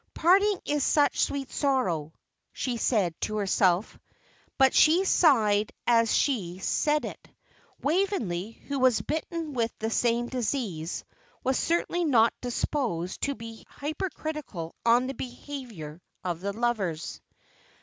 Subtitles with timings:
[0.15, 2.11] "Parting is such sweet sorrow,"
[2.53, 3.99] she said to herself;
[4.57, 7.27] but she sighed as she said it.
[7.83, 11.03] Waveney, who was bitten with the same disease,
[11.43, 17.21] was certainly not disposed to be hypercritical on the behaviour of the lovers.